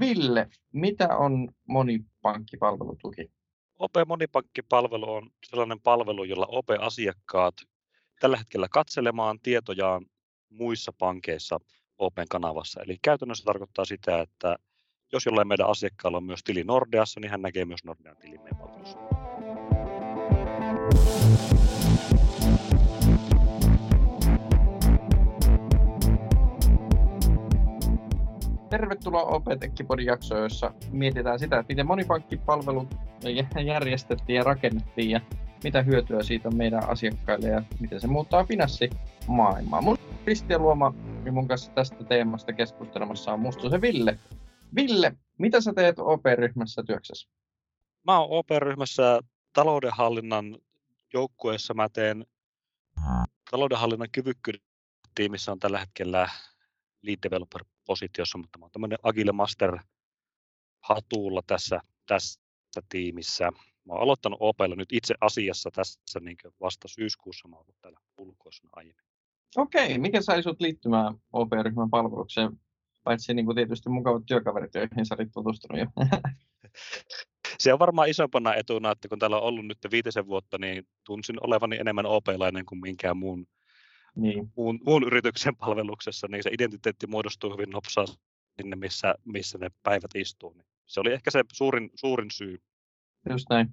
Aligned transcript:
Ville, 0.00 0.48
mitä 0.72 1.16
on 1.16 1.48
monipankkipalvelutuki? 1.68 3.30
OP 3.78 3.92
Monipankkipalvelu 4.06 5.12
on 5.12 5.30
sellainen 5.46 5.80
palvelu, 5.80 6.24
jolla 6.24 6.46
OP-asiakkaat 6.46 7.54
tällä 8.20 8.36
hetkellä 8.36 8.66
katselemaan 8.70 9.40
tietojaan 9.40 10.06
muissa 10.50 10.92
pankeissa 10.98 11.60
Open 11.98 12.28
kanavassa. 12.28 12.82
Eli 12.82 12.96
käytännössä 13.02 13.44
tarkoittaa 13.44 13.84
sitä, 13.84 14.20
että 14.20 14.56
jos 15.12 15.26
jollain 15.26 15.48
meidän 15.48 15.68
asiakkaalla 15.68 16.18
on 16.18 16.24
myös 16.24 16.44
tili 16.44 16.64
Nordeassa, 16.64 17.20
niin 17.20 17.30
hän 17.30 17.42
näkee 17.42 17.64
myös 17.64 17.84
Nordean 17.84 18.16
tilin 18.16 18.40
meidän 18.40 18.58
palvelussa. 18.58 19.29
Tervetuloa 29.00 29.36
OP-Tekkipodin 29.36 30.06
jaksoon, 30.06 30.42
jossa 30.42 30.74
mietitään 30.90 31.38
sitä, 31.38 31.58
että 31.58 31.72
miten 31.72 31.86
monipankkipalvelut 31.86 32.94
järjestettiin 33.64 34.36
ja 34.36 34.44
rakennettiin 34.44 35.10
ja 35.10 35.20
mitä 35.64 35.82
hyötyä 35.82 36.22
siitä 36.22 36.48
on 36.48 36.56
meidän 36.56 36.88
asiakkaille 36.88 37.48
ja 37.48 37.62
miten 37.80 38.00
se 38.00 38.06
muuttaa 38.06 38.44
finanssimaailmaa. 38.44 39.82
Mun 39.82 39.98
Kristian 40.24 40.62
Luoma 40.62 40.94
ja 41.24 41.32
mun 41.32 41.48
kanssa 41.48 41.72
tästä 41.72 42.04
teemasta 42.04 42.52
keskustelemassa 42.52 43.32
on 43.32 43.70
se 43.70 43.80
Ville. 43.80 44.18
Ville, 44.74 45.12
mitä 45.38 45.60
sä 45.60 45.72
teet 45.72 45.98
OP-ryhmässä 45.98 46.82
työksessä? 46.86 47.28
Mä 48.06 48.18
oon 48.18 48.28
OP-ryhmässä 48.30 49.20
taloudenhallinnan 49.52 50.58
joukkueessa. 51.14 51.74
Mä 51.74 51.88
teen 51.88 52.26
taloudenhallinnan 53.50 54.08
kyvykkyyden 54.12 54.60
tiimissä 55.14 55.52
on 55.52 55.58
tällä 55.58 55.78
hetkellä 55.78 56.28
lead 57.02 57.18
developer 57.22 57.64
positiossa, 57.86 58.38
mutta 58.38 58.58
mä 58.58 58.64
oon 58.64 58.72
tämmöinen 58.72 58.98
Agile 59.02 59.32
Master 59.32 59.78
hatuulla 60.80 61.42
tässä, 61.46 61.80
tässä 62.06 62.40
tiimissä. 62.88 63.50
Mä 63.84 63.92
oon 63.92 64.02
aloittanut 64.02 64.38
OPlla 64.40 64.76
nyt 64.76 64.92
itse 64.92 65.14
asiassa 65.20 65.70
tässä 65.70 66.20
niin 66.20 66.36
vasta 66.60 66.88
syyskuussa, 66.88 67.48
mä 67.48 67.56
oon 67.56 67.62
ollut 67.62 67.80
täällä 67.80 68.00
ulkoisena 68.16 68.70
aiemmin. 68.72 69.04
Okei, 69.56 69.98
mikä 69.98 70.22
sai 70.22 70.42
sut 70.42 70.60
liittymään 70.60 71.14
OP-ryhmän 71.32 71.90
palvelukseen, 71.90 72.60
paitsi 73.02 73.34
niin 73.34 73.46
kuin 73.46 73.56
tietysti 73.56 73.88
mukavat 73.88 74.22
työkaverit, 74.26 74.74
joihin 74.74 75.06
sä 75.06 75.14
olit 75.18 75.32
tutustunut 75.32 75.78
jo? 75.78 75.86
se 77.60 77.72
on 77.72 77.78
varmaan 77.78 78.08
isompana 78.08 78.54
etuna, 78.54 78.92
että 78.92 79.08
kun 79.08 79.18
täällä 79.18 79.36
on 79.36 79.42
ollut 79.42 79.66
nyt 79.66 79.78
viitisen 79.90 80.26
vuotta, 80.26 80.58
niin 80.58 80.86
tunsin 81.04 81.36
olevani 81.46 81.76
enemmän 81.76 82.06
OP-lainen 82.06 82.66
kuin 82.66 82.80
minkään 82.80 83.16
muun 83.16 83.46
niin. 84.16 84.52
muun, 84.56 84.78
muun 84.84 85.04
yrityksen 85.04 85.56
palveluksessa, 85.56 86.26
niin 86.30 86.42
se 86.42 86.50
identiteetti 86.52 87.06
muodostuu 87.06 87.52
hyvin 87.52 87.70
nopsaa 87.70 88.04
sinne, 88.56 88.76
missä, 88.76 89.14
missä 89.24 89.58
ne 89.58 89.70
päivät 89.82 90.10
istuu. 90.14 90.52
Niin 90.52 90.66
se 90.86 91.00
oli 91.00 91.12
ehkä 91.12 91.30
se 91.30 91.44
suurin, 91.52 91.90
suurin 91.94 92.30
syy. 92.30 92.58
Just 93.30 93.46
näin. 93.50 93.68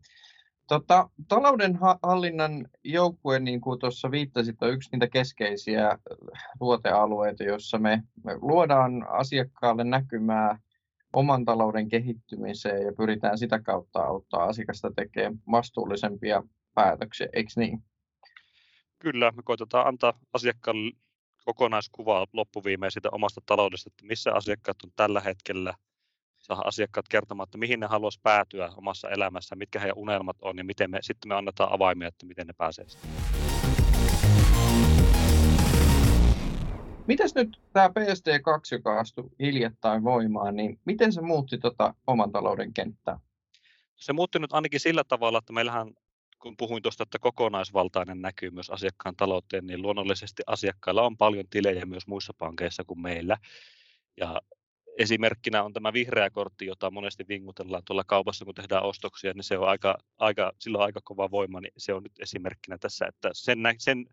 Tota, 0.67 1.09
taloudenhallinnan 1.27 2.67
joukkue, 2.83 3.39
niin 3.39 3.61
kuin 3.61 3.79
tuossa 3.79 4.11
viittasit, 4.11 4.61
on 4.61 4.73
yksi 4.73 4.89
niitä 4.91 5.07
keskeisiä 5.07 5.97
tuotealueita, 6.59 7.44
joissa 7.44 7.77
me, 7.77 8.03
me 8.23 8.38
luodaan 8.41 9.07
asiakkaalle 9.09 9.83
näkymää 9.83 10.59
oman 11.13 11.45
talouden 11.45 11.89
kehittymiseen 11.89 12.85
ja 12.85 12.94
pyritään 12.97 13.38
sitä 13.38 13.59
kautta 13.59 13.99
auttaa 13.99 14.44
asiakasta 14.44 14.91
tekemään 14.95 15.39
vastuullisempia 15.51 16.44
päätöksiä, 16.73 17.27
eikö 17.33 17.49
niin? 17.55 17.83
Kyllä, 19.00 19.31
me 19.31 19.44
koitetaan 19.44 19.88
antaa 19.88 20.14
asiakkaalle 20.34 20.92
kokonaiskuvaa 21.45 22.28
loppuviimein 22.34 22.92
siitä 22.92 23.09
omasta 23.12 23.42
taloudesta, 23.45 23.90
että 23.94 24.06
missä 24.06 24.34
asiakkaat 24.34 24.84
on 24.84 24.92
tällä 24.95 25.22
hetkellä, 25.22 25.73
saada 26.38 26.62
asiakkaat 26.66 27.08
kertomaan, 27.08 27.48
että 27.48 27.58
mihin 27.58 27.80
ne 27.80 27.88
haluaisi 27.88 28.20
päätyä 28.23 28.70
omassa 28.78 29.09
elämässä, 29.09 29.56
mitkä 29.56 29.80
heidän 29.80 29.98
unelmat 29.98 30.38
on 30.42 30.58
ja 30.58 30.64
miten 30.64 30.92
me, 30.92 31.00
sitten 31.02 31.30
me 31.30 31.36
annetaan 31.36 31.73
avaimia, 31.73 32.08
että 32.08 32.25
miten 32.25 32.48
ne 32.48 32.53
pääsee 32.58 32.86
Mitäs 37.07 37.36
nyt 37.36 37.62
tämä 37.74 37.88
PSD2, 37.88 38.62
joka 38.72 39.00
astui 39.00 39.30
hiljattain 39.40 40.03
voimaan, 40.03 40.56
niin 40.56 40.80
miten 40.86 41.13
se 41.13 41.22
muutti 41.22 41.57
tuota 41.57 41.94
oman 42.07 42.31
talouden 42.31 42.74
kenttää? 42.74 43.19
Se 43.96 44.13
muutti 44.13 44.40
nyt 44.40 44.53
ainakin 44.53 44.80
sillä 44.80 45.03
tavalla, 45.03 45.38
että 45.38 45.53
meillähän 45.53 45.94
kun 46.47 46.58
puhuin 46.58 46.84
tuosta, 46.84 47.03
että 47.03 47.19
kokonaisvaltainen 47.19 48.22
näkyy 48.22 48.50
myös 48.50 48.69
asiakkaan 48.69 49.16
talouteen, 49.16 49.68
niin 49.68 49.81
luonnollisesti 49.81 50.44
asiakkailla 50.47 51.02
on 51.02 51.18
paljon 51.18 51.46
tilejä 51.50 51.85
myös 51.85 52.08
muissa 52.08 52.34
pankeissa 52.38 52.84
kuin 52.84 53.02
meillä. 53.02 53.38
Ja 54.18 54.41
esimerkkinä 54.97 55.63
on 55.63 55.74
tämä 55.74 55.94
vihreä 55.94 56.30
kortti, 56.30 56.66
jota 56.66 56.91
monesti 56.91 57.25
vingutellaan 57.28 57.84
tuolla 57.86 58.03
kaupassa, 58.03 58.46
kun 58.46 58.56
tehdään 58.56 58.84
ostoksia, 58.84 59.34
niin 59.34 59.44
se 59.44 59.57
on 59.57 59.69
aika, 59.69 59.97
aika, 60.18 60.52
silloin 60.59 60.84
aika 60.84 61.00
kova 61.03 61.31
voima, 61.31 61.62
niin 61.62 61.74
se 61.78 61.94
on 61.94 62.03
nyt 62.03 62.19
esimerkkinä 62.19 62.78
tässä, 62.78 63.06
että 63.06 63.30
sen, 63.34 63.59
sen 63.78 64.06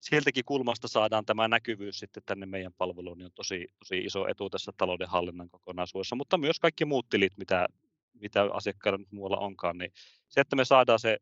sieltäkin 0.00 0.44
kulmasta 0.44 0.88
saadaan 0.88 1.26
tämä 1.26 1.48
näkyvyys 1.48 1.98
sitten 1.98 2.22
tänne 2.26 2.46
meidän 2.46 2.72
palveluun, 2.78 3.18
niin 3.18 3.26
on 3.26 3.32
tosi, 3.34 3.68
tosi 3.78 3.98
iso 3.98 4.28
etu 4.28 4.50
tässä 4.50 4.72
taloudenhallinnan 4.76 5.50
kokonaisuudessa, 5.50 6.16
mutta 6.16 6.38
myös 6.38 6.60
kaikki 6.60 6.84
muut 6.84 7.08
tilit, 7.08 7.32
mitä, 7.36 7.66
mitä 8.14 8.48
asiakkailla 8.52 8.98
nyt 8.98 9.12
muualla 9.12 9.38
onkaan, 9.38 9.78
niin 9.78 9.92
se, 10.28 10.40
että 10.40 10.56
me 10.56 10.64
saadaan 10.64 11.00
se 11.00 11.18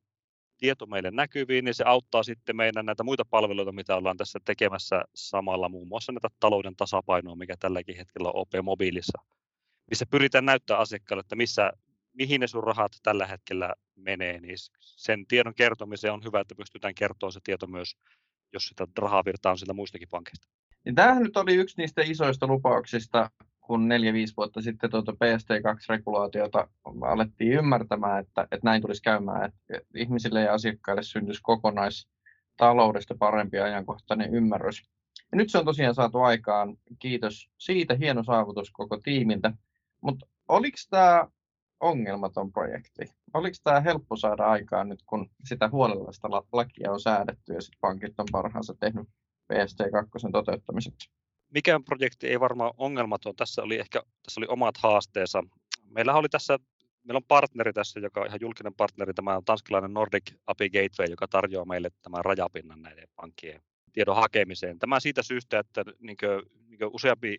tieto 0.63 0.87
meille 0.87 1.11
näkyviin, 1.11 1.65
niin 1.65 1.75
se 1.75 1.85
auttaa 1.85 2.23
sitten 2.23 2.57
meidän 2.57 2.87
näitä 2.87 3.03
muita 3.03 3.25
palveluita, 3.25 3.73
mitä 3.73 3.97
ollaan 3.97 4.17
tässä 4.17 4.39
tekemässä 4.45 5.05
samalla, 5.15 5.69
muun 5.69 5.89
muassa 5.89 6.13
näitä 6.13 6.29
talouden 6.41 6.77
tasapainoa, 6.77 7.37
mikä 7.37 7.57
tälläkin 7.61 7.97
hetkellä 7.97 8.29
on 8.29 8.37
OP-mobiilissa, 8.37 9.23
missä 9.91 10.07
pyritään 10.07 10.45
näyttää 10.45 10.79
asiakkaalle, 10.79 11.21
että 11.21 11.37
missä, 11.37 11.73
mihin 12.13 12.41
ne 12.41 12.47
sun 12.47 12.65
rahat 12.65 12.93
tällä 13.03 13.27
hetkellä 13.27 13.75
menee, 13.97 14.41
niin 14.41 14.57
sen 14.81 15.27
tiedon 15.27 15.55
kertomiseen 15.55 16.15
on 16.15 16.25
hyvä, 16.25 16.41
että 16.41 16.55
pystytään 16.55 16.95
kertoa 16.95 17.31
se 17.31 17.41
tieto 17.45 17.67
myös, 17.67 17.97
jos 18.53 18.67
sitä 18.67 18.87
rahavirtaa 18.99 19.53
on 19.53 19.59
sieltä 19.59 19.73
muistakin 19.73 20.09
pankeista. 20.09 20.49
Niin 20.85 20.95
tämähän 20.95 21.23
nyt 21.23 21.37
oli 21.37 21.55
yksi 21.55 21.77
niistä 21.79 22.03
isoista 22.03 22.47
lupauksista, 22.47 23.31
kun 23.63 23.89
4-5 23.91 23.93
vuotta 24.37 24.63
sitten 24.63 24.91
tuota 24.91 25.13
PST2-regulaatiota 25.13 26.69
alettiin 27.01 27.53
ymmärtämään, 27.53 28.21
että, 28.21 28.43
että 28.43 28.61
näin 28.65 28.83
tulisi 28.83 29.03
käymään, 29.03 29.45
että 29.45 29.87
ihmisille 29.97 30.41
ja 30.41 30.53
asiakkaille 30.53 31.03
syntyisi 31.03 31.41
kokonaistaloudesta 31.43 33.15
parempi 33.19 33.59
ajankohtainen 33.59 34.35
ymmärrys. 34.35 34.83
Ja 35.33 35.37
nyt 35.37 35.51
se 35.51 35.59
on 35.59 35.65
tosiaan 35.65 35.95
saatu 35.95 36.19
aikaan. 36.19 36.77
Kiitos 36.99 37.51
siitä. 37.59 37.95
Hieno 37.95 38.23
saavutus 38.23 38.71
koko 38.71 38.97
tiimiltä. 38.97 39.53
Mutta 40.01 40.27
oliko 40.49 40.77
tämä 40.91 41.29
ongelmaton 41.81 42.53
projekti? 42.53 43.03
Oliko 43.35 43.57
tämä 43.65 43.81
helppo 43.81 44.17
saada 44.17 44.45
aikaan 44.45 44.89
nyt, 44.89 45.03
kun 45.07 45.31
sitä 45.45 45.69
huolellista 45.69 46.29
lakia 46.53 46.93
on 46.93 47.01
säädetty 47.01 47.53
ja 47.55 47.61
sitten 47.61 47.81
pankit 47.81 48.21
on 48.21 48.27
parhaansa 48.33 48.75
tehnyt 48.81 49.09
PST2 49.53 50.31
toteuttamiseksi? 50.33 51.11
Mikään 51.55 51.85
projekti 51.85 52.29
ei 52.29 52.41
varmaan 52.41 52.73
ongelmaton. 52.79 53.37
Tässä 53.37 53.63
oli 53.63 53.79
ehkä 53.79 54.03
tässä 54.23 54.41
oli 54.41 54.47
omat 54.49 54.77
haasteensa. 54.77 55.43
Meillä 55.85 56.15
oli 56.15 56.29
tässä 56.29 56.59
meillä 57.05 57.17
on 57.17 57.25
partneri 57.29 57.73
tässä, 57.73 58.01
joka 58.01 58.21
on 58.21 58.27
ihan 58.27 58.41
julkinen 58.41 58.75
partneri, 58.75 59.15
tämä 59.15 59.37
on 59.37 59.45
tanskalainen 59.45 59.95
Nordic 59.95 60.35
API 60.47 60.71
Gateway, 60.71 61.11
joka 61.11 61.29
tarjoaa 61.29 61.65
meille 61.65 61.91
tämän 62.03 62.25
rajapinnan 62.25 62.83
näiden 62.83 63.09
pankkien 63.17 63.63
tiedon 63.93 64.17
hakemiseen. 64.17 64.79
Tämä 64.79 65.01
siitä 65.01 65.23
syystä, 65.23 65.59
että 65.59 65.85
niin 65.99 66.17
kuin, 66.17 66.43
niin 66.69 66.79
kuin 66.79 66.91
useampi 66.93 67.39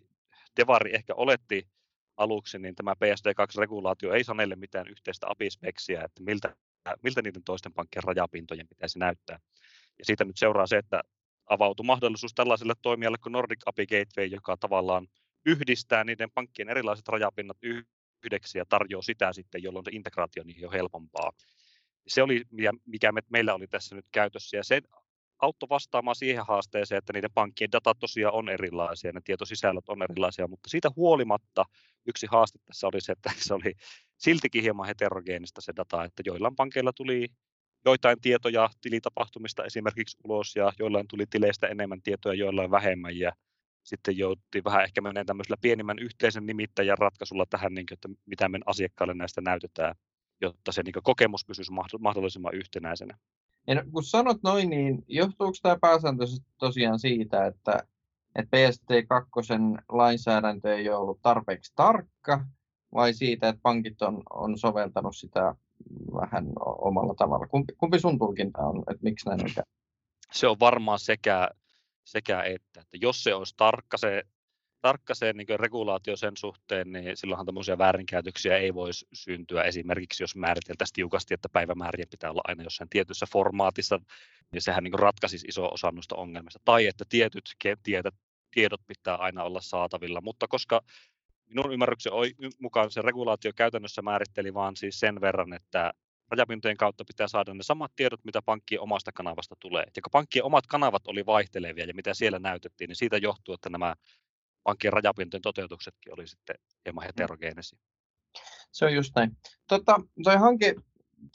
devari 0.56 0.94
ehkä 0.94 1.14
oletti 1.14 1.68
aluksi, 2.16 2.58
niin 2.58 2.74
tämä 2.74 2.92
PSD2-regulaatio 2.92 4.12
ei 4.12 4.24
sanelle 4.24 4.56
mitään 4.56 4.88
yhteistä 4.88 5.26
API-speksiä, 5.30 6.04
että 6.04 6.22
miltä, 6.22 6.56
miltä 7.02 7.22
niiden 7.22 7.44
toisten 7.44 7.72
pankkien 7.72 8.04
rajapintojen 8.04 8.68
pitäisi 8.68 8.98
näyttää. 8.98 9.38
Ja 9.98 10.04
siitä 10.04 10.24
nyt 10.24 10.36
seuraa 10.36 10.66
se, 10.66 10.76
että 10.76 11.02
avautui 11.46 11.86
mahdollisuus 11.86 12.34
tällaiselle 12.34 12.74
toimijalle 12.82 13.18
kuin 13.18 13.32
Nordic 13.32 13.62
API 13.66 13.86
Gateway, 13.86 14.26
joka 14.26 14.56
tavallaan 14.56 15.06
yhdistää 15.46 16.04
niiden 16.04 16.30
pankkien 16.30 16.68
erilaiset 16.68 17.08
rajapinnat 17.08 17.56
yhdeksi 18.24 18.58
ja 18.58 18.64
tarjoaa 18.68 19.02
sitä 19.02 19.32
sitten, 19.32 19.62
jolloin 19.62 19.84
se 19.84 19.90
integraatio 19.94 20.44
niihin 20.44 20.66
on 20.66 20.72
helpompaa. 20.72 21.32
Se 22.06 22.22
oli, 22.22 22.42
mikä 22.86 23.12
me, 23.12 23.20
meillä 23.28 23.54
oli 23.54 23.66
tässä 23.66 23.96
nyt 23.96 24.06
käytössä, 24.12 24.56
ja 24.56 24.64
se 24.64 24.80
auttoi 25.38 25.68
vastaamaan 25.68 26.16
siihen 26.16 26.46
haasteeseen, 26.46 26.98
että 26.98 27.12
niiden 27.12 27.32
pankkien 27.34 27.72
datat 27.72 27.98
tosiaan 27.98 28.34
on 28.34 28.48
erilaisia, 28.48 29.12
ne 29.12 29.20
tietosisällöt 29.24 29.88
on 29.88 30.02
erilaisia, 30.02 30.48
mutta 30.48 30.70
siitä 30.70 30.90
huolimatta 30.96 31.64
yksi 32.06 32.26
haaste 32.30 32.58
tässä 32.64 32.86
oli 32.86 33.00
se, 33.00 33.12
että 33.12 33.30
se 33.48 33.54
oli 33.54 33.74
siltikin 34.16 34.62
hieman 34.62 34.86
heterogeenista 34.86 35.60
se 35.60 35.72
data, 35.76 36.04
että 36.04 36.22
joillain 36.26 36.56
pankeilla 36.56 36.92
tuli 36.92 37.28
joitain 37.84 38.20
tietoja 38.20 38.70
tilitapahtumista 38.80 39.64
esimerkiksi 39.64 40.16
ulos 40.24 40.56
ja 40.56 40.72
joillain 40.78 41.08
tuli 41.08 41.26
tileistä 41.26 41.66
enemmän 41.66 42.02
tietoja, 42.02 42.34
joillain 42.34 42.70
vähemmän 42.70 43.18
ja 43.18 43.32
sitten 43.82 44.18
joutui 44.18 44.64
vähän 44.64 44.84
ehkä 44.84 45.00
menemään 45.00 45.26
tämmöisellä 45.26 45.56
pienimmän 45.60 45.98
yhteisen 45.98 46.46
nimittäjän 46.46 46.98
ratkaisulla 46.98 47.46
tähän, 47.50 47.74
niin 47.74 47.86
kuin, 47.86 47.96
että 47.96 48.08
mitä 48.26 48.48
me 48.48 48.58
asiakkaalle 48.66 49.14
näistä 49.14 49.40
näytetään, 49.40 49.94
jotta 50.40 50.72
se 50.72 50.82
niin 50.82 50.94
kokemus 51.02 51.44
pysyisi 51.44 51.72
mahdollisimman 52.00 52.54
yhtenäisenä. 52.54 53.18
Ja 53.66 53.84
kun 53.92 54.04
sanot 54.04 54.42
noin, 54.42 54.70
niin 54.70 55.04
johtuuko 55.08 55.56
tämä 55.62 55.78
pääsääntöisesti 55.80 56.50
tosiaan 56.58 56.98
siitä, 56.98 57.46
että, 57.46 57.86
että 58.34 58.56
PST2 58.56 59.82
lainsäädäntö 59.88 60.76
ei 60.76 60.88
ollut 60.88 61.22
tarpeeksi 61.22 61.72
tarkka, 61.76 62.44
vai 62.94 63.14
siitä, 63.14 63.48
että 63.48 63.60
pankit 63.62 64.02
on, 64.02 64.22
on 64.30 64.58
soveltanut 64.58 65.16
sitä 65.16 65.54
vähän 66.14 66.52
omalla 66.66 67.14
tavalla? 67.14 67.46
Kumpi, 67.46 67.72
kumpi 67.78 68.00
sun 68.00 68.18
tulkinta 68.18 68.62
on, 68.62 68.78
että 68.78 69.02
miksi 69.02 69.28
näin 69.28 69.40
on 69.44 69.64
Se 70.32 70.46
on 70.46 70.60
varmaan 70.60 70.98
sekä, 70.98 71.50
sekä 72.04 72.42
että, 72.42 72.80
että 72.80 72.96
jos 73.00 73.24
se 73.24 73.34
olisi 73.34 73.54
tarkka 73.56 73.96
se, 73.96 74.22
tarkka 74.80 75.14
se 75.14 75.32
niin 75.32 75.60
regulaatio 75.60 76.16
sen 76.16 76.36
suhteen, 76.36 76.92
niin 76.92 77.16
silloinhan 77.16 77.46
tämmöisiä 77.46 77.78
väärinkäytöksiä 77.78 78.58
ei 78.58 78.74
voisi 78.74 79.06
syntyä. 79.12 79.62
Esimerkiksi 79.62 80.22
jos 80.22 80.36
määriteltäisiin 80.36 80.94
tiukasti, 80.94 81.34
että 81.34 81.48
päivämäärien 81.48 82.08
pitää 82.10 82.30
olla 82.30 82.42
aina 82.44 82.62
jossain 82.62 82.88
tietyssä 82.90 83.26
formaatissa, 83.32 84.00
niin 84.52 84.62
sehän 84.62 84.84
niin 84.84 84.98
ratkaisisi 84.98 85.46
iso 85.48 85.68
osa 85.72 85.90
noista 85.90 86.16
ongelmista. 86.16 86.60
Tai 86.64 86.86
että 86.86 87.04
tietyt 87.08 87.44
tiedot 88.50 88.80
pitää 88.86 89.16
aina 89.16 89.44
olla 89.44 89.60
saatavilla, 89.60 90.20
mutta 90.20 90.48
koska 90.48 90.80
minun 91.46 91.72
ymmärryksen 91.72 92.12
mukaan 92.58 92.90
se 92.90 93.02
regulaatio 93.02 93.52
käytännössä 93.56 94.02
määritteli 94.02 94.54
vaan 94.54 94.76
siis 94.76 95.00
sen 95.00 95.20
verran, 95.20 95.52
että 95.52 95.92
rajapintojen 96.28 96.76
kautta 96.76 97.04
pitää 97.04 97.28
saada 97.28 97.54
ne 97.54 97.62
samat 97.62 97.92
tiedot, 97.96 98.24
mitä 98.24 98.42
pankkien 98.42 98.80
omasta 98.80 99.12
kanavasta 99.12 99.56
tulee. 99.60 99.84
Ja 99.96 100.02
kun 100.02 100.10
pankkien 100.10 100.44
omat 100.44 100.66
kanavat 100.66 101.06
oli 101.06 101.26
vaihtelevia 101.26 101.86
ja 101.86 101.94
mitä 101.94 102.14
siellä 102.14 102.38
näytettiin, 102.38 102.88
niin 102.88 102.96
siitä 102.96 103.16
johtuu, 103.16 103.54
että 103.54 103.68
nämä 103.70 103.94
pankkien 104.62 104.92
rajapintojen 104.92 105.42
toteutuksetkin 105.42 106.12
oli 106.12 106.26
sitten 106.26 106.56
hieman 106.84 107.04
heterogeenisia. 107.04 107.78
Se 108.72 108.84
on 108.84 108.94
just 108.94 109.12
näin. 109.16 109.36
Tota, 109.68 110.00
toi 110.24 110.36
hanke 110.36 110.74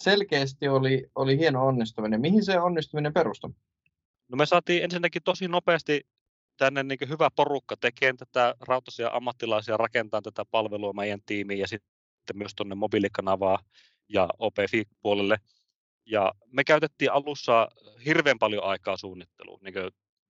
selkeästi 0.02 0.68
oli, 0.68 1.08
oli 1.16 1.38
hieno 1.38 1.68
onnistuminen. 1.68 2.22
Mihin 2.22 2.46
se 2.46 2.60
onnistuminen 2.60 3.14
perustui? 3.14 3.52
No 4.30 4.36
me 4.36 4.46
saatiin 4.46 4.84
ensinnäkin 4.84 5.24
tosi 5.24 5.48
nopeasti 5.48 6.08
tänne 6.60 6.84
niin 6.84 7.10
hyvä 7.10 7.30
porukka 7.36 7.78
tekemään 7.78 8.18
tätä 8.18 8.56
rautaisia 8.60 9.10
ammattilaisia 9.14 9.78
rakentaa 9.78 10.22
tätä 10.22 10.46
palvelua 10.52 10.94
meidän 10.94 11.20
tiimiin 11.26 11.60
ja 11.60 11.68
sitten 11.68 12.38
myös 12.38 12.52
tuonne 12.56 12.76
mobiilikanavaa 12.76 13.60
ja 14.10 14.30
OPFI-puolelle. 14.40 15.38
Ja 16.06 16.34
me 16.52 16.64
käytettiin 16.64 17.12
alussa 17.12 17.68
hirveän 18.06 18.40
paljon 18.40 18.64
aikaa 18.64 18.98
suunnitteluun. 18.98 19.60
Niin 19.64 19.74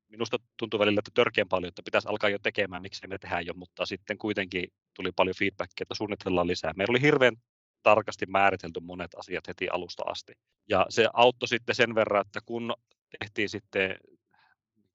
minusta 0.08 0.38
tuntui 0.58 0.80
välillä, 0.80 1.00
että 1.00 1.12
törkeän 1.14 1.48
paljon, 1.48 1.68
että 1.68 1.81
pitäisi 1.86 2.08
alkaa 2.08 2.30
jo 2.30 2.40
tekemään, 2.40 2.81
miksi 2.81 3.08
me 3.08 3.18
tehdään 3.18 3.46
jo, 3.46 3.54
mutta 3.54 3.86
sitten 3.86 4.18
kuitenkin 4.18 4.74
tuli 4.96 5.12
paljon 5.12 5.36
feedbackia, 5.40 5.84
että 5.84 5.96
suunnitellaan 5.96 6.48
lisää. 6.48 6.74
Meillä 6.76 6.92
oli 6.92 7.02
hirveän 7.02 7.36
tarkasti 7.84 8.26
määritelty 8.26 8.80
monet 8.80 9.16
asiat 9.16 9.48
heti 9.48 9.70
alusta 9.70 10.04
asti. 10.06 10.34
Ja 10.70 10.86
se 10.90 11.08
auttoi 11.14 11.48
sitten 11.48 11.76
sen 11.76 11.96
verran, 11.96 12.22
että 12.22 12.40
kun 12.46 12.74
tehtiin 13.20 13.50
sitten 13.50 13.98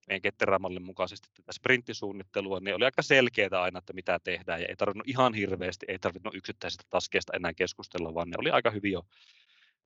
meidän 0.08 0.22
ketterämallin 0.22 0.82
mukaisesti 0.82 1.28
tätä 1.36 1.52
sprinttisuunnittelua, 1.52 2.60
niin 2.60 2.74
oli 2.74 2.84
aika 2.84 3.02
selkeää 3.02 3.62
aina, 3.62 3.78
että 3.78 3.92
mitä 3.92 4.18
tehdään, 4.24 4.60
ja 4.60 4.66
ei 4.68 4.76
tarvinnut 4.76 5.08
ihan 5.08 5.34
hirveästi, 5.34 5.86
ei 5.88 5.98
tarvinnut 5.98 6.34
yksittäisistä 6.34 6.84
taskeista 6.90 7.32
enää 7.36 7.54
keskustella, 7.54 8.14
vaan 8.14 8.30
ne 8.30 8.36
oli 8.38 8.50
aika 8.50 8.70
hyvin 8.70 8.92
jo 8.92 9.02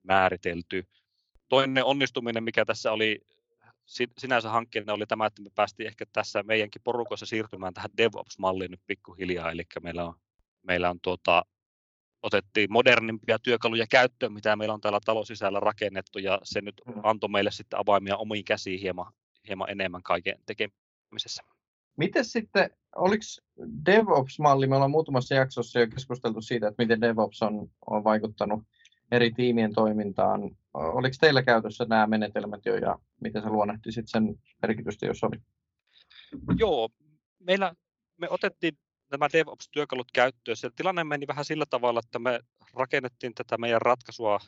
määritelty. 0.02 0.84
Toinen 1.48 1.84
onnistuminen, 1.84 2.44
mikä 2.44 2.64
tässä 2.64 2.92
oli 2.92 3.20
sinänsä 4.18 4.50
hankkeena 4.50 4.92
oli 4.92 5.06
tämä, 5.06 5.26
että 5.26 5.42
me 5.42 5.50
päästiin 5.54 5.86
ehkä 5.86 6.04
tässä 6.12 6.42
meidänkin 6.42 6.82
porukoissa 6.84 7.26
siirtymään 7.26 7.74
tähän 7.74 7.90
DevOps-malliin 7.96 8.70
nyt 8.70 8.80
pikkuhiljaa, 8.86 9.50
eli 9.50 9.62
meillä 9.82 10.04
on, 10.04 10.14
meillä 10.62 10.90
on 10.90 10.98
tuota, 11.02 11.44
otettiin 12.22 12.72
modernimpia 12.72 13.38
työkaluja 13.38 13.86
käyttöön, 13.90 14.32
mitä 14.32 14.56
meillä 14.56 14.74
on 14.74 14.80
täällä 14.80 15.00
talon 15.04 15.26
sisällä 15.26 15.60
rakennettu, 15.60 16.18
ja 16.18 16.38
se 16.42 16.60
nyt 16.60 16.82
mm. 16.86 17.00
antoi 17.02 17.30
meille 17.30 17.50
sitten 17.50 17.78
avaimia 17.78 18.16
omiin 18.16 18.44
käsiin 18.44 18.80
hieman, 18.80 19.12
hieman 19.48 19.70
enemmän 19.70 20.02
kaiken 20.02 20.38
tekemisessä. 20.46 21.42
Miten 21.96 22.24
sitten, 22.24 22.70
oliko 22.96 23.22
DevOps-malli, 23.86 24.66
me 24.66 24.74
ollaan 24.74 24.90
muutamassa 24.90 25.34
jaksossa 25.34 25.80
jo 25.80 25.86
keskusteltu 25.86 26.40
siitä, 26.40 26.68
että 26.68 26.82
miten 26.82 27.00
DevOps 27.00 27.42
on, 27.42 27.70
on 27.86 28.04
vaikuttanut 28.04 28.62
eri 29.12 29.30
tiimien 29.30 29.74
toimintaan. 29.74 30.40
Oliko 30.74 31.16
teillä 31.20 31.42
käytössä 31.42 31.86
nämä 31.88 32.06
menetelmät 32.06 32.66
jo 32.66 32.76
ja 32.76 32.98
miten 33.20 33.42
sä 33.42 33.48
luonnehtisit 33.48 34.08
sen 34.08 34.38
merkitystä, 34.62 35.06
jos 35.06 35.24
oli? 35.24 35.36
Joo, 36.58 36.88
meillä 37.38 37.74
me 38.16 38.30
otettiin 38.30 38.78
nämä 39.10 39.28
DevOps-työkalut 39.32 40.12
käyttöön. 40.12 40.56
Se 40.56 40.70
tilanne 40.76 41.04
meni 41.04 41.26
vähän 41.26 41.44
sillä 41.44 41.64
tavalla, 41.70 42.00
että 42.04 42.18
me 42.18 42.40
rakennettiin 42.74 43.34
tätä 43.34 43.58
meidän 43.58 43.82
ratkaisua 43.82 44.38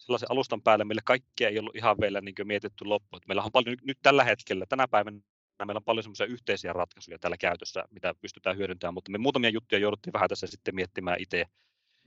sellaisen 0.00 0.30
alustan 0.30 0.62
päälle, 0.62 0.84
millä 0.84 1.02
kaikkea 1.04 1.48
ei 1.48 1.58
ollut 1.58 1.76
ihan 1.76 1.96
vielä 2.00 2.20
niin 2.20 2.34
mietitty 2.44 2.84
loppuun. 2.84 3.20
Meillä 3.28 3.42
on 3.42 3.52
paljon 3.52 3.76
nyt 3.82 3.98
tällä 4.02 4.24
hetkellä, 4.24 4.66
tänä 4.68 4.88
päivänä 4.88 5.20
meillä 5.64 5.78
on 5.78 5.84
paljon 5.84 6.02
semmoisia 6.02 6.26
yhteisiä 6.26 6.72
ratkaisuja 6.72 7.18
täällä 7.18 7.36
käytössä, 7.36 7.84
mitä 7.90 8.14
pystytään 8.20 8.56
hyödyntämään, 8.56 8.94
mutta 8.94 9.10
me 9.10 9.18
muutamia 9.18 9.50
juttuja 9.50 9.80
jouduttiin 9.80 10.12
vähän 10.12 10.28
tässä 10.28 10.46
sitten 10.46 10.74
miettimään 10.74 11.20
itse, 11.20 11.44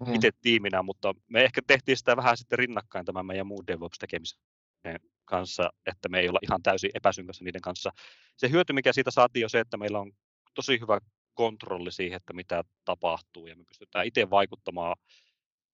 mm. 0.07 0.13
itse 0.13 0.31
tiiminä, 0.41 0.83
mutta 0.83 1.13
me 1.29 1.43
ehkä 1.43 1.61
tehtiin 1.67 1.97
sitä 1.97 2.17
vähän 2.17 2.37
sitten 2.37 2.59
rinnakkain 2.59 3.05
tämän 3.05 3.25
meidän 3.25 3.47
muun 3.47 3.67
DevOps-tekemisen 3.67 4.99
kanssa, 5.25 5.69
että 5.85 6.09
me 6.09 6.19
ei 6.19 6.29
olla 6.29 6.39
ihan 6.41 6.63
täysin 6.63 6.91
epäsynkässä 6.93 7.43
niiden 7.43 7.61
kanssa. 7.61 7.91
Se 8.37 8.49
hyöty, 8.49 8.73
mikä 8.73 8.93
siitä 8.93 9.11
saatiin, 9.11 9.45
on 9.45 9.49
se, 9.49 9.59
että 9.59 9.77
meillä 9.77 9.99
on 9.99 10.11
tosi 10.53 10.79
hyvä 10.79 10.99
kontrolli 11.33 11.91
siihen, 11.91 12.17
että 12.17 12.33
mitä 12.33 12.63
tapahtuu 12.85 13.47
ja 13.47 13.55
me 13.55 13.63
pystytään 13.63 14.05
itse 14.05 14.29
vaikuttamaan 14.29 14.95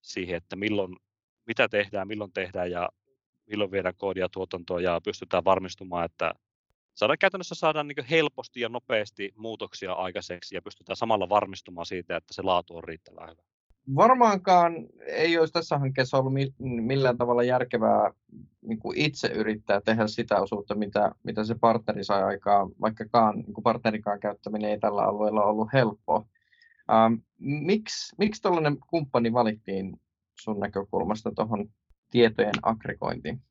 siihen, 0.01 0.37
että 0.37 0.55
milloin 0.55 0.95
mitä 1.49 1.69
tehdään, 1.69 2.07
milloin 2.07 2.33
tehdään 2.33 2.71
ja 2.71 2.89
milloin 3.49 3.71
viedään 3.71 3.95
koodia 3.97 4.29
tuotantoon 4.29 4.83
ja 4.83 5.01
pystytään 5.03 5.45
varmistumaan, 5.45 6.05
että 6.05 6.33
saadaan 6.95 7.17
käytännössä 7.17 7.55
saadaan 7.55 7.87
niin 7.87 8.05
helposti 8.09 8.59
ja 8.59 8.69
nopeasti 8.69 9.33
muutoksia 9.35 9.93
aikaiseksi 9.93 10.55
ja 10.55 10.61
pystytään 10.61 10.95
samalla 10.95 11.29
varmistumaan 11.29 11.85
siitä, 11.85 12.17
että 12.17 12.33
se 12.33 12.41
laatu 12.41 12.77
on 12.77 12.83
riittävän 12.83 13.29
hyvä. 13.29 13.41
Varmaankaan 13.95 14.73
ei 15.05 15.37
olisi 15.37 15.53
tässä 15.53 15.77
hankkeessa 15.77 16.17
ollut 16.17 16.33
millään 16.59 17.17
tavalla 17.17 17.43
järkevää 17.43 18.11
niin 18.61 18.79
kuin 18.79 18.97
itse 18.97 19.27
yrittää 19.27 19.81
tehdä 19.81 20.07
sitä 20.07 20.41
osuutta, 20.41 20.75
mitä, 20.75 21.11
mitä 21.23 21.43
se 21.43 21.55
partneri 21.55 22.03
sai 22.03 22.23
aikaa, 22.23 22.69
vaikkakaan 22.81 23.35
niin 23.35 23.53
kuin 23.53 23.63
partnerikaan 23.63 24.19
käyttäminen 24.19 24.69
ei 24.69 24.79
tällä 24.79 25.01
alueella 25.01 25.43
ollut 25.43 25.73
helppoa. 25.73 26.25
Ähm, 26.91 27.13
miksi, 27.39 28.15
miksi 28.17 28.41
tällainen 28.41 28.77
kumppani 28.87 29.33
valittiin 29.33 29.99
sun 30.43 30.59
näkökulmasta 30.59 31.31
tuohon 31.35 31.69
tietojen 32.11 32.53
aggregointiin? 32.61 33.41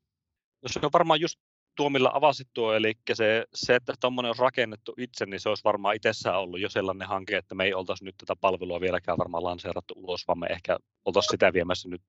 No 0.61 0.69
se 0.69 0.79
on 0.83 0.89
varmaan 0.93 1.21
just 1.21 1.39
tuo, 1.75 1.89
millä 1.89 2.09
avasit 2.13 2.47
tuo, 2.53 2.73
eli 2.73 2.93
se, 3.13 3.45
se 3.53 3.75
että 3.75 3.93
tuommoinen 4.01 4.29
on 4.29 4.35
rakennettu 4.39 4.93
itse, 4.97 5.25
niin 5.25 5.39
se 5.39 5.49
olisi 5.49 5.63
varmaan 5.63 5.95
itsessään 5.95 6.39
ollut 6.39 6.59
jo 6.59 6.69
sellainen 6.69 7.07
hanke, 7.07 7.37
että 7.37 7.55
me 7.55 7.63
ei 7.63 7.73
oltaisi 7.73 8.05
nyt 8.05 8.15
tätä 8.17 8.35
palvelua 8.41 8.81
vieläkään 8.81 9.17
varmaan 9.17 9.43
lanseerattu 9.43 9.93
ulos, 9.97 10.27
vaan 10.27 10.39
me 10.39 10.47
ehkä 10.47 10.77
oltaisiin 11.05 11.31
sitä 11.31 11.53
viemässä 11.53 11.89
nyt, 11.89 12.01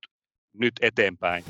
nyt 0.52 0.72
eteenpäin. 0.82 1.44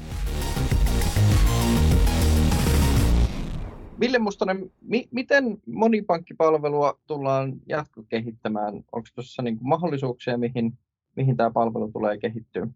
Ville 4.00 4.18
Mustonen, 4.18 4.72
mi- 4.80 5.08
miten 5.10 5.62
monipankkipalvelua 5.66 6.98
tullaan 7.06 7.52
jatkokehittämään? 7.66 8.74
Onko 8.74 9.08
tuossa 9.14 9.42
niin 9.42 9.58
mahdollisuuksia, 9.60 10.38
mihin, 10.38 10.78
mihin 11.16 11.36
tämä 11.36 11.50
palvelu 11.50 11.92
tulee 11.92 12.18
kehittyä? 12.18 12.66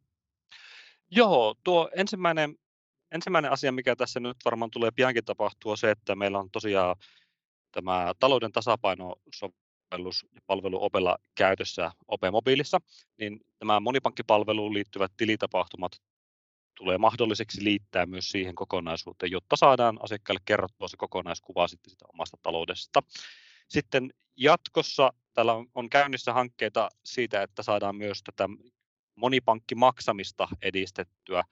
Joo, 1.16 1.54
tuo 1.64 1.90
ensimmäinen, 1.96 2.58
ensimmäinen 3.12 3.52
asia, 3.52 3.72
mikä 3.72 3.96
tässä 3.96 4.20
nyt 4.20 4.36
varmaan 4.44 4.70
tulee 4.70 4.90
piankin 4.90 5.24
tapahtua, 5.24 5.72
on 5.72 5.78
se, 5.78 5.90
että 5.90 6.16
meillä 6.16 6.38
on 6.38 6.50
tosiaan 6.50 6.96
tämä 7.72 8.12
talouden 8.18 8.52
tasapaino 8.52 9.14
sovellus 9.34 10.26
ja 10.34 10.40
palvelu 10.46 10.84
Opella 10.84 11.18
käytössä 11.34 11.90
Ope 12.08 12.30
Mobiilissa, 12.30 12.78
niin 13.18 13.40
nämä 13.60 13.80
monipankkipalveluun 13.80 14.74
liittyvät 14.74 15.12
tilitapahtumat 15.16 15.92
tulee 16.74 16.98
mahdolliseksi 16.98 17.64
liittää 17.64 18.06
myös 18.06 18.28
siihen 18.28 18.54
kokonaisuuteen, 18.54 19.32
jotta 19.32 19.56
saadaan 19.56 19.98
asiakkaalle 20.02 20.40
kerrottua 20.44 20.88
se 20.88 20.96
kokonaiskuva 20.96 21.68
sitten 21.68 21.90
sitä 21.90 22.04
omasta 22.12 22.36
taloudesta. 22.42 23.02
Sitten 23.68 24.10
jatkossa 24.36 25.12
täällä 25.34 25.52
on, 25.52 25.66
on 25.74 25.90
käynnissä 25.90 26.32
hankkeita 26.32 26.88
siitä, 27.04 27.42
että 27.42 27.62
saadaan 27.62 27.96
myös 27.96 28.22
tätä 28.22 28.48
monipankkimaksamista 29.16 30.48
edistettyä. 30.62 31.44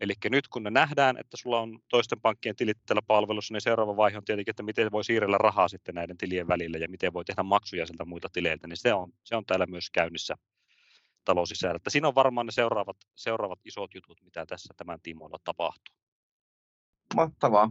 Eli 0.00 0.12
nyt 0.30 0.48
kun 0.48 0.62
me 0.62 0.70
nähdään, 0.70 1.16
että 1.18 1.36
sulla 1.36 1.60
on 1.60 1.78
toisten 1.88 2.20
pankkien 2.20 2.56
tilit 2.56 2.78
tällä 2.86 3.02
palvelussa, 3.06 3.54
niin 3.54 3.60
seuraava 3.60 3.96
vaihe 3.96 4.18
on 4.18 4.24
tietenkin, 4.24 4.52
että 4.52 4.62
miten 4.62 4.92
voi 4.92 5.04
siirrellä 5.04 5.38
rahaa 5.38 5.68
sitten 5.68 5.94
näiden 5.94 6.16
tilien 6.16 6.48
välillä 6.48 6.78
ja 6.78 6.88
miten 6.88 7.12
voi 7.12 7.24
tehdä 7.24 7.42
maksuja 7.42 7.86
sieltä 7.86 8.04
muilta 8.04 8.28
tileiltä, 8.32 8.66
niin 8.66 8.76
se 8.76 8.94
on, 8.94 9.12
se 9.24 9.36
on 9.36 9.46
täällä 9.46 9.66
myös 9.66 9.90
käynnissä 9.90 10.34
talousisällä. 11.24 11.78
Siinä 11.88 12.08
on 12.08 12.14
varmaan 12.14 12.46
ne 12.46 12.52
seuraavat, 12.52 12.96
seuraavat 13.14 13.58
isot 13.64 13.94
jutut, 13.94 14.22
mitä 14.24 14.46
tässä 14.46 14.74
tämän 14.76 15.00
tiimoilla 15.02 15.38
tapahtuu. 15.44 15.94
Mahtavaa. 17.14 17.70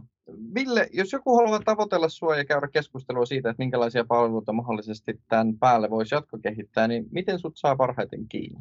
Ville, 0.54 0.88
jos 0.92 1.12
joku 1.12 1.36
haluaa 1.36 1.60
tavoitella 1.64 2.08
sinua 2.08 2.36
ja 2.36 2.44
käydä 2.44 2.68
keskustelua 2.68 3.26
siitä, 3.26 3.50
että 3.50 3.62
minkälaisia 3.62 4.04
palveluita 4.04 4.52
mahdollisesti 4.52 5.20
tämän 5.28 5.58
päälle 5.58 5.90
voisi 5.90 6.14
jatkokehittää, 6.14 6.88
niin 6.88 7.06
miten 7.10 7.38
sinut 7.38 7.56
saa 7.56 7.76
parhaiten 7.76 8.28
kiinni? 8.28 8.60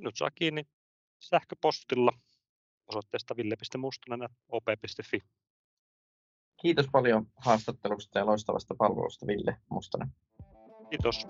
Nyt 0.00 0.16
saa 0.16 0.30
kiinni 0.30 0.66
sähköpostilla 1.18 2.12
osoitteesta 2.86 3.36
ville.mustonen.op.fi. 3.36 5.20
Kiitos 6.62 6.86
paljon 6.92 7.26
haastattelusta 7.36 8.18
ja 8.18 8.26
loistavasta 8.26 8.74
palvelusta 8.74 9.26
Ville 9.26 9.56
Mustonen. 9.70 10.08
Kiitos. 10.90 11.26